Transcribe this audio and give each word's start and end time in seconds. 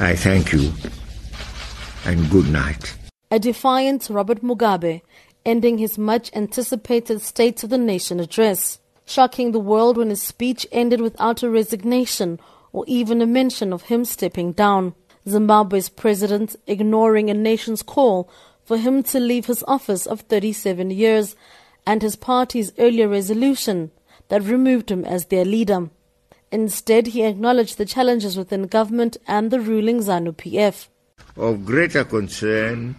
I 0.00 0.16
thank 0.16 0.54
you 0.54 0.72
and 2.06 2.30
good 2.30 2.48
night. 2.48 2.96
A 3.30 3.38
defiant 3.38 4.08
Robert 4.08 4.40
Mugabe 4.42 5.02
ending 5.44 5.76
his 5.76 5.98
much 5.98 6.34
anticipated 6.34 7.20
State 7.20 7.62
of 7.62 7.68
the 7.68 7.76
Nation 7.76 8.18
address, 8.18 8.78
shocking 9.04 9.52
the 9.52 9.58
world 9.58 9.98
when 9.98 10.08
his 10.08 10.22
speech 10.22 10.66
ended 10.72 11.02
without 11.02 11.42
a 11.42 11.50
resignation 11.50 12.40
or 12.72 12.86
even 12.86 13.20
a 13.20 13.26
mention 13.26 13.74
of 13.74 13.82
him 13.82 14.06
stepping 14.06 14.52
down. 14.52 14.94
Zimbabwe's 15.28 15.90
president 15.90 16.56
ignoring 16.66 17.28
a 17.28 17.34
nation's 17.34 17.82
call 17.82 18.30
for 18.64 18.78
him 18.78 19.02
to 19.02 19.20
leave 19.20 19.44
his 19.44 19.62
office 19.68 20.06
of 20.06 20.22
37 20.22 20.90
years 20.90 21.36
and 21.86 22.00
his 22.00 22.16
party's 22.16 22.72
earlier 22.78 23.06
resolution 23.06 23.90
that 24.28 24.42
removed 24.44 24.90
him 24.90 25.04
as 25.04 25.26
their 25.26 25.44
leader. 25.44 25.90
Instead, 26.52 27.08
he 27.08 27.22
acknowledged 27.22 27.78
the 27.78 27.84
challenges 27.84 28.36
within 28.36 28.66
government 28.66 29.16
and 29.26 29.50
the 29.50 29.60
ruling 29.60 29.98
ZANU 29.98 30.32
PF. 30.32 30.88
Of 31.36 31.64
greater 31.64 32.04
concern 32.04 32.96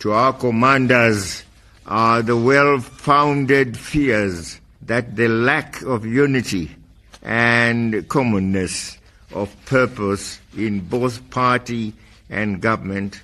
to 0.00 0.12
our 0.12 0.32
commanders 0.32 1.44
are 1.86 2.22
the 2.22 2.36
well 2.36 2.80
founded 2.80 3.76
fears 3.76 4.60
that 4.82 5.16
the 5.16 5.28
lack 5.28 5.82
of 5.82 6.04
unity 6.04 6.70
and 7.22 8.08
commonness 8.08 8.98
of 9.32 9.54
purpose 9.66 10.40
in 10.56 10.80
both 10.80 11.28
party 11.30 11.92
and 12.28 12.60
government 12.60 13.22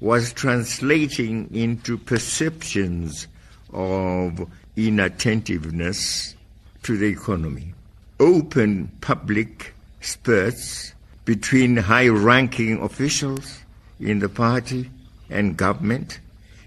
was 0.00 0.32
translating 0.32 1.48
into 1.54 1.98
perceptions 1.98 3.28
of 3.72 4.48
inattentiveness 4.76 6.34
to 6.82 6.96
the 6.96 7.06
economy. 7.06 7.74
Open 8.22 8.86
public 9.00 9.74
spurts 10.00 10.94
between 11.24 11.76
high 11.76 12.06
ranking 12.06 12.80
officials 12.80 13.58
in 13.98 14.20
the 14.20 14.28
party 14.28 14.88
and 15.28 15.56
government, 15.56 16.20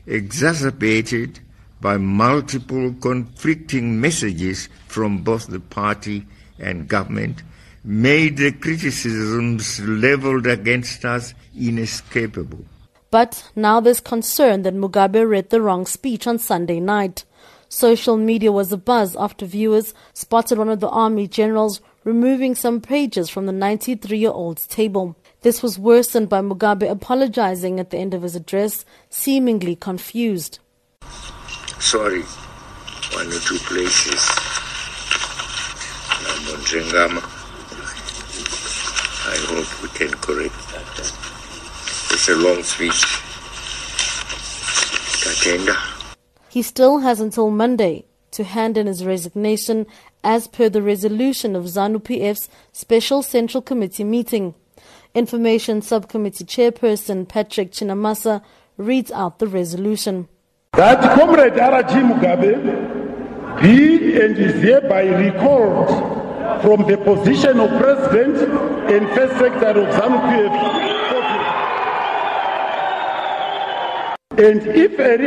exacerbated 0.06 1.40
by 1.80 1.96
multiple 1.96 2.94
conflicting 3.00 4.02
messages 4.02 4.68
from 4.90 5.20
both 5.20 5.48
the 5.48 5.62
party 5.62 6.26
and 6.60 6.90
government, 6.90 7.42
made 7.86 8.36
the 8.36 8.52
criticisms 8.52 9.80
leveled 9.80 10.48
against 10.48 11.06
us 11.06 11.34
inescapable. 11.58 12.66
But 13.12 13.50
now 13.56 13.80
there's 13.80 14.02
concern 14.02 14.64
that 14.64 14.76
Mugabe 14.76 15.26
read 15.26 15.52
the 15.52 15.62
wrong 15.62 15.86
speech 15.86 16.28
on 16.28 16.38
Sunday 16.38 16.82
night. 16.82 17.24
Social 17.76 18.16
media 18.16 18.54
was 18.54 18.72
abuzz 18.72 19.18
after 19.20 19.46
viewers 19.46 19.94
spotted 20.14 20.58
one 20.58 20.70
of 20.70 20.80
the 20.80 20.88
army 20.88 21.28
generals 21.28 21.82
removing 22.06 22.56
some 22.56 22.80
pages 22.80 23.30
from 23.30 23.48
the 23.48 23.52
93 23.52 24.18
year 24.18 24.32
old's 24.32 24.66
table. 24.66 25.18
This 25.42 25.62
was 25.62 25.78
worsened 25.78 26.30
by 26.30 26.40
Mugabe 26.40 26.90
apologizing 26.90 27.82
at 27.82 27.90
the 27.90 27.98
end 27.98 28.14
of 28.14 28.22
his 28.22 28.34
address, 28.34 28.86
seemingly 29.10 29.76
confused. 29.76 30.60
Sorry, 31.82 32.22
one 33.12 33.28
or 33.28 33.40
two 33.40 33.60
places. 33.68 34.22
I 39.28 39.36
hope 39.50 39.84
we 39.84 39.90
can 39.90 40.12
correct 40.20 40.56
that. 40.72 41.12
It's 42.10 42.30
a 42.30 42.36
long 42.38 42.64
speech. 42.64 43.04
Tatenda. 45.20 45.95
He 46.56 46.62
still 46.62 47.00
has 47.00 47.20
until 47.20 47.52
Monday 47.52 48.06
to 48.32 48.46
hand 48.46 48.78
in 48.78 48.88
his 48.88 49.04
resignation 49.04 49.86
as 50.24 50.48
per 50.48 50.70
the 50.70 50.82
resolution 50.82 51.54
of 51.54 51.66
ZANU 51.66 52.00
PF's 52.00 52.48
Special 52.72 53.22
Central 53.22 53.62
Committee 53.62 54.06
meeting. 54.06 54.56
Information 55.14 55.82
Subcommittee 55.82 56.46
Chairperson 56.46 57.28
Patrick 57.28 57.74
Chinamasa 57.74 58.42
reads 58.78 59.12
out 59.12 59.40
the 59.40 59.48
resolution. 59.48 60.30
That 60.72 61.02
Comrade 61.20 61.60
R.G. 61.60 61.94
Mugabe 61.94 63.62
be 63.62 64.22
and 64.22 64.38
is 64.38 64.54
hereby 64.64 65.08
recalled 65.08 65.90
from 66.62 66.90
the 66.90 66.98
position 67.00 67.60
of 67.60 67.70
President 67.82 68.38
and 68.90 69.10
First 69.10 69.34
Secretary 69.40 69.84
of 69.84 69.94
ZANU 69.94 70.95
And 74.38 74.68
if 74.68 75.00
a 75.00 75.18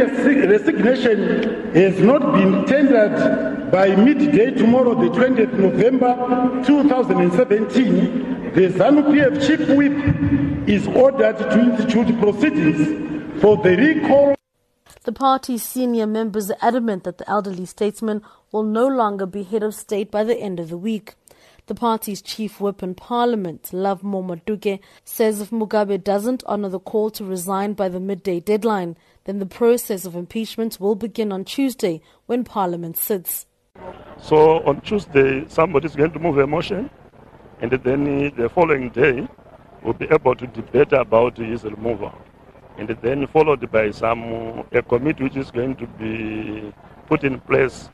resignation 0.46 1.72
has 1.72 1.98
not 1.98 2.34
been 2.34 2.66
tendered 2.66 3.70
by 3.72 3.96
midday 3.96 4.50
tomorrow, 4.50 4.94
the 4.94 5.08
20th 5.08 5.54
November 5.54 6.14
2017, 6.66 8.52
the 8.52 8.69
ZANU 8.69 9.04
PF 9.04 9.46
chief 9.46 9.66
whip 9.70 10.69
is 10.69 10.86
ordered 10.88 11.38
to 11.38 11.58
institute 11.58 12.20
proceedings 12.20 13.41
for 13.41 13.56
the 13.56 13.76
recall. 13.76 14.34
The 15.04 15.12
party's 15.12 15.62
senior 15.62 16.06
members 16.06 16.50
are 16.50 16.58
adamant 16.60 17.04
that 17.04 17.16
the 17.16 17.30
elderly 17.30 17.64
statesman 17.64 18.20
will 18.52 18.62
no 18.62 18.86
longer 18.86 19.25
be 19.25 19.42
head 19.42 19.62
of 19.62 19.75
state 19.75 20.10
by 20.10 20.22
the 20.22 20.36
end 20.36 20.60
of 20.60 20.69
the 20.69 20.76
week. 20.76 21.14
The 21.69 21.75
party's 21.75 22.23
chief 22.23 22.62
whip 22.62 22.83
in 22.83 22.95
parliament, 22.95 23.75
Lovemore 23.75 24.25
Matuke, 24.25 24.81
says 25.05 25.43
if 25.43 25.51
Mugabe 25.51 26.03
doesn't 26.03 26.43
honor 26.47 26.71
the 26.71 26.81
call 26.81 27.11
to 27.11 27.25
resign 27.27 27.75
by 27.75 27.91
the 27.91 28.01
midday 28.01 28.41
deadline, 28.41 28.97
then 29.25 29.39
the 29.39 29.45
process 29.45 30.06
of 30.06 30.17
impeachment 30.17 30.81
will 30.81 30.95
begin 30.95 31.31
on 31.31 31.45
Tuesday 31.45 32.01
when 32.25 32.43
parliament 32.43 32.97
sits. 32.97 33.45
So 34.19 34.61
on 34.65 34.81
Tuesday, 34.81 35.45
somebody 35.49 35.84
is 35.84 35.95
going 35.95 36.12
to 36.12 36.19
move 36.19 36.39
a 36.39 36.47
motion 36.47 36.89
and 37.61 37.71
then 37.71 38.33
the 38.35 38.49
following 38.49 38.89
day 38.89 39.29
we'll 39.83 39.93
be 39.93 40.06
able 40.11 40.37
to 40.37 40.47
debate 40.47 40.95
about 40.95 41.37
his 41.37 41.65
removal. 41.65 42.15
And 42.79 42.89
then 43.03 43.27
followed 43.27 43.71
by 43.71 43.91
some 43.91 44.65
a 44.73 44.81
committee 44.81 45.25
which 45.25 45.37
is 45.37 45.50
going 45.50 45.77
to 45.77 45.87
be 45.87 46.73
put 47.09 47.25
in 47.25 47.41
place 47.41 47.91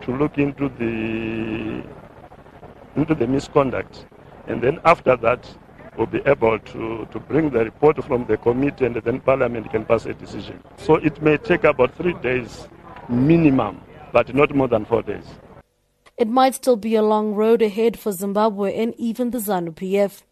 to 0.00 0.16
look 0.16 0.38
into 0.38 0.70
the 0.70 1.84
into 2.98 3.14
the 3.14 3.26
misconduct. 3.26 4.06
And 4.46 4.62
then 4.62 4.80
after 4.84 5.16
that 5.16 5.48
we'll 5.96 6.06
be 6.06 6.22
able 6.26 6.58
to, 6.58 7.06
to 7.10 7.18
bring 7.18 7.50
the 7.50 7.64
report 7.64 8.02
from 8.04 8.24
the 8.26 8.36
committee 8.36 8.86
and 8.86 8.94
then 8.96 9.20
parliament 9.20 9.70
can 9.70 9.84
pass 9.84 10.06
a 10.06 10.14
decision. 10.14 10.62
So 10.76 10.94
it 10.94 11.20
may 11.20 11.36
take 11.36 11.64
about 11.64 11.94
three 11.96 12.14
days 12.14 12.68
minimum, 13.08 13.80
but 14.12 14.34
not 14.34 14.54
more 14.54 14.68
than 14.68 14.84
four 14.84 15.02
days. 15.02 15.24
It 16.16 16.28
might 16.28 16.54
still 16.54 16.76
be 16.76 16.94
a 16.94 17.02
long 17.02 17.34
road 17.34 17.62
ahead 17.62 17.98
for 17.98 18.12
Zimbabwe 18.12 18.76
and 18.76 18.94
even 18.96 19.30
the 19.30 19.38
ZANU 19.38 19.72
PF. 19.74 20.22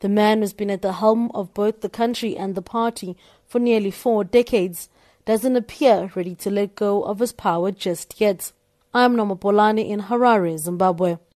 The 0.00 0.08
man 0.08 0.40
who's 0.40 0.54
been 0.54 0.70
at 0.70 0.82
the 0.82 0.94
helm 0.94 1.30
of 1.34 1.52
both 1.52 1.82
the 1.82 1.88
country 1.88 2.36
and 2.36 2.54
the 2.54 2.62
party 2.62 3.16
for 3.46 3.58
nearly 3.58 3.90
four 3.90 4.24
decades 4.24 4.88
doesn't 5.26 5.56
appear 5.56 6.10
ready 6.14 6.34
to 6.36 6.50
let 6.50 6.74
go 6.74 7.02
of 7.02 7.18
his 7.18 7.32
power 7.32 7.70
just 7.70 8.20
yet. 8.20 8.52
I'm 8.94 9.14
Noma 9.14 9.36
Polani 9.36 9.90
in 9.90 10.00
Harare, 10.00 10.58
Zimbabwe. 10.58 11.18